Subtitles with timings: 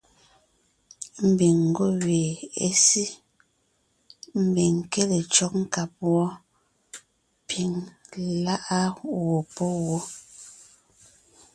[1.29, 2.31] Ḿbiŋ ńgwɔ́ gẅie
[2.67, 3.05] é sí,
[4.47, 6.27] ḿbiŋ ńké le cÿɔ́g nkáb wɔ́,
[7.47, 7.71] piŋ
[8.45, 9.97] lá’a gwɔ̂ pɔ́ wó.